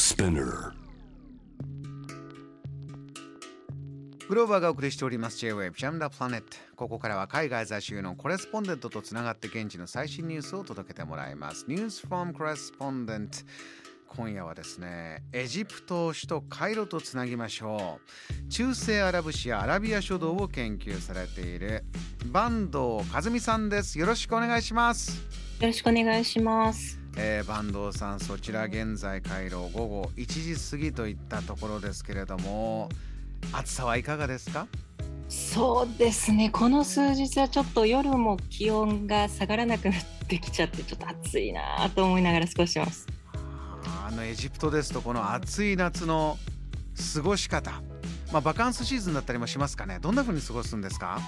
[0.00, 0.72] Spinner.
[4.30, 6.42] グローバーがお送りしております J-Wave Jam the Planet
[6.74, 11.66] ここからは海外在住のコレスポンデントとつながって現地の最新ニュースを届けてもらいます。
[11.68, 13.44] News from Correspondent
[14.08, 18.00] 今夜はですねエジプト首都カイロとつなぎましょ
[18.46, 18.48] う。
[18.48, 21.84] 中世アラブ史やアラビア書道を研究されている
[22.32, 23.98] 坂東和美さんです。
[23.98, 25.26] よろしくお願いします。
[25.60, 26.99] よろしくお願いします。
[27.16, 30.26] えー、坂東さんそちら現在カイロ午後1
[30.56, 32.88] 時過ぎといったところですけれども
[33.52, 34.66] 暑さはいかがですか？
[35.28, 36.50] そうですね。
[36.50, 43.06] この数日はちょっと夜も気温が下がらなくなってきちゃって、ちょっと暑いなと思いながら過ごしてます。
[43.84, 46.36] あのエジプトですとこの暑い夏の
[47.14, 47.70] 過ごし方
[48.32, 51.20] まあバカンスシーズンだったりもしますかねどんな風に過ごすんですか？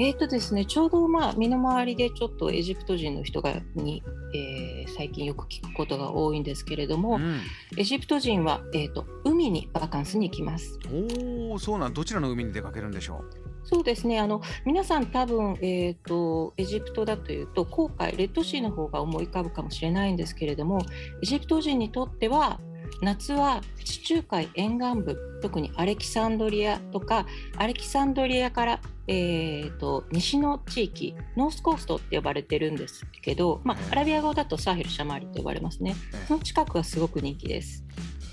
[0.00, 4.02] えーとですね、ちょうどまあ身の回りでちょっとエジプト人の人がに、
[4.34, 7.40] えー最近よく聞くことが多いんですけれども、うん、
[7.76, 10.78] エジプト人は、えー、と海にバカンスに行きます。
[10.90, 13.24] おおそうなんどちらの海に出かけるんでしょ
[13.64, 14.18] そうですね。
[14.18, 20.80] あの皆さん多分、えー、とエジプトだというと紅海レッドシーの方が思い浮かぶかもしれないんですけれども
[21.22, 22.58] エジプト人にとっては
[23.02, 35.94] 夏は地中海沿岸部特にアレキサンドリアとかアレキサンドリアから、えー、と西の地域ノースコーストって呼ばれてるんですけど、まあ、アラビア語だとサーヘル・シャマーリと呼ばれますね。
[36.14, 37.84] ええその近くがすごく人気です。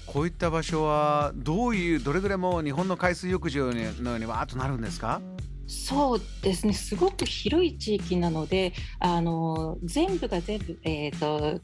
[0.09, 5.21] うこういった場所はどういうどれぐらいもう日本の海水浴場のようにわーっとなるんですか？
[5.69, 11.59] そうですね、すごく広い地域なので、あの全部が全部、えー、と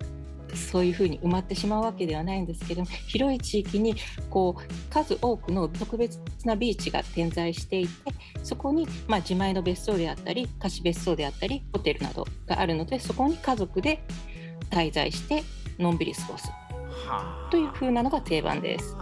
[0.55, 3.95] そういうふうに埋まってしまうわけではないんですけども、広い地域に
[4.29, 8.11] こう数多くの特別なビーチが点在していて、
[8.43, 14.03] そこに、まあ、自前の別荘であったり、貸別荘であったり、ホテルなどがあるので、そこに家族で
[14.69, 15.43] 滞在して、
[15.79, 16.47] のんびり過ごす。
[16.47, 17.49] はあ。
[17.51, 18.95] という風なのが定番です。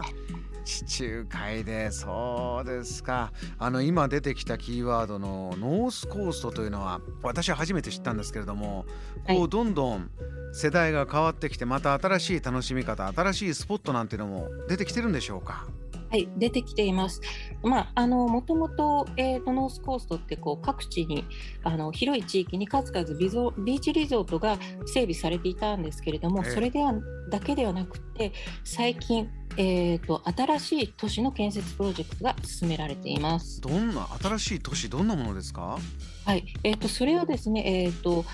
[0.64, 3.34] 地中海でそうですか。
[3.58, 8.86] あの今出てきたキーワードのノースコーストというのは私は初めて知ったんですけれども
[9.28, 9.44] こはい。
[9.44, 10.10] うどんどん
[10.54, 15.67] 世代が変わってきてまた新しい楽しみ方新しいスポットなんていうのも出てきてるんでしょうか？
[16.10, 17.22] はい、出てきています。
[17.64, 21.23] まあ、あの、もともと、えーと、ノースコーストって、こう、各地に、
[21.64, 26.94] あの、広い地域に数々ビゾビーチリゾートが整備されていたんですけれども、ええそれでは、
[27.30, 28.34] だけではなくて、
[28.66, 33.61] 最近、えーと、新しい都市の建設プロジェクトが進められています。
[33.61, 35.78] どんな新しい都市どんなものですか？
[36.26, 38.26] はい、えーと、それはですね、えーと、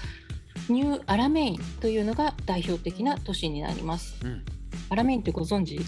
[0.70, 4.18] ニューアラメインというのが代表的な都市になります。
[4.24, 4.44] うん。
[4.90, 5.76] アラメインってご存知？
[5.76, 5.80] い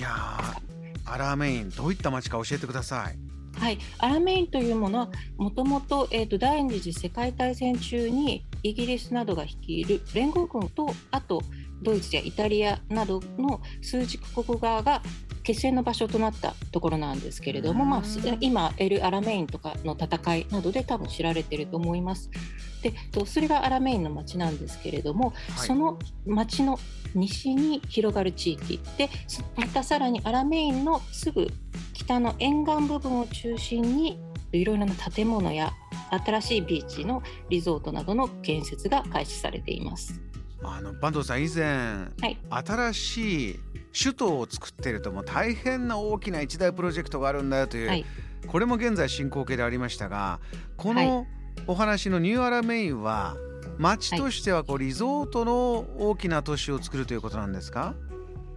[0.00, 0.68] やー
[1.10, 3.18] アラメインどういった街か教えてください。
[3.58, 11.42] はい、アラメインというものはもともと,、えー、と第二次世界大戦中にイギリスなどが率いる連合軍とあと
[11.82, 15.02] ドイツやイタリアなどの数軸国側が
[15.42, 22.30] 決戦の場所となったところなんですけれども、まあうん、今エル・アラメインとかの戦いなどで多分知られていると思います。
[22.82, 26.78] でとそれがアラメインの町なんですけれども、はいその町の
[27.14, 31.48] 西に広がる地域でそまたさらにアラメインのすぐ
[31.94, 34.20] 北の沿岸部分を中心に
[34.52, 35.72] いろいろな建物や
[36.10, 40.20] 新しいビーチのリゾートなどの建設が開始されています。
[40.62, 41.64] あの坂東さん以前、
[42.20, 42.38] はい。
[42.50, 43.60] 新しい
[44.02, 48.04] 首都を作っているともう大変な大きな一大プロジェクトがあるんだよという、はい。
[48.46, 50.40] これも現在進行形でありましたが
[50.76, 51.26] この
[51.66, 53.36] お話のニューアラメインは
[53.78, 57.94] 町としてはこうリゾートの大きな都市を作るということなんですか？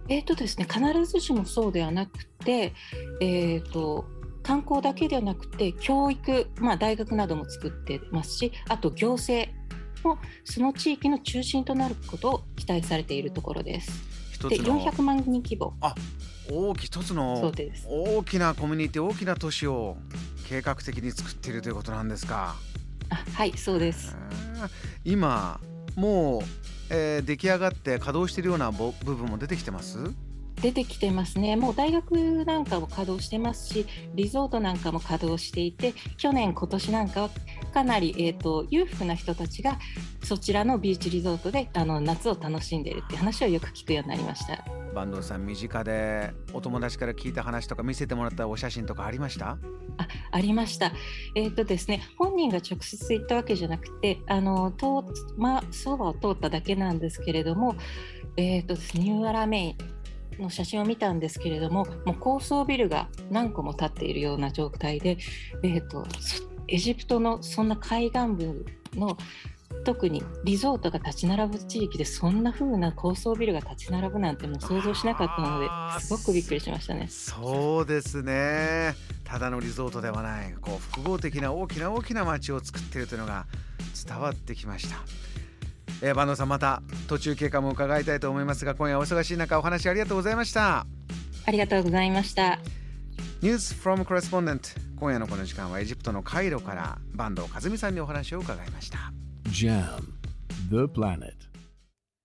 [0.08, 2.74] えーとですね、必ずしもそうではなくて、
[3.20, 4.04] えー、と
[4.42, 9.48] 観光だけではなくて教育、まあ、大学なども作ってますしあと行政
[10.04, 13.90] もその地域の中心となることを期待されているところです。
[14.48, 15.74] で一つの400万人規模
[16.50, 17.52] 大き一つその。
[17.86, 19.96] 大きなコミュニティ大きな都市を
[20.48, 22.56] 計画的に作っているということなんですか。
[23.10, 24.16] あはいそうです。
[25.04, 25.60] 今
[25.94, 26.42] もう、
[26.90, 29.98] えー出来上がって稼働しているようなぼ部分も出てきてます？
[30.62, 31.56] 出てきてますね。
[31.56, 37.30] もう大学なんかも稼働してますし、リゾートなんかも稼働していて、去年、今年なんかは
[37.74, 39.78] かなり、えー、と裕福な人たちが
[40.22, 44.64] そちらのビーチリゾートであの夏を楽しんでいるっていう話をよく聞くようになりました。
[44.94, 49.58] 坂東さん身近でお友達から聞いた話とか見せてもらったお写真とかありました？
[49.96, 50.92] あありました。
[51.34, 54.86] えっ、とですね、本人が直接言ったわけじゃなくて、あの通
[55.36, 57.74] まあそばを通っただけなんですけれども、
[58.36, 59.76] えっ、とですねニューアラメイン
[60.38, 65.18] の写真を見たんですけれども、もう高層ビルが何個も建っているような状態で、
[65.62, 68.64] えっ、とそエジプトのそんな海岸部
[68.94, 69.16] の
[69.84, 77.08] 特にリゾートが立ち並ぶ地域でそんな風な高層ビルが立ち並ぶなんてもう想像しなかったのですごくびっくりしましたね。
[77.08, 78.94] そうですね
[79.24, 83.46] ただのリゾートではないこう複合的な大きな大きな街を作っているというのが
[84.06, 84.96] 伝わってきました。
[86.02, 90.84] えー、坂東さんまた途中経過も伺いたいと思いますが今夜お忙しい中お話ありがとうございました。
[91.44, 92.58] ありがとうございました。
[93.40, 99.12] ニュース from Correspondent 今夜のこの時間はエジプトのカイロから坂東和美さんにお話を伺いました。
[99.48, 100.00] JAM
[100.70, 101.51] The Planet